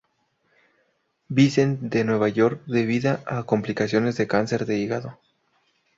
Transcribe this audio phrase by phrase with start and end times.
[1.29, 5.19] Vincent de Nueva York debida a complicaciones de cáncer de hígado.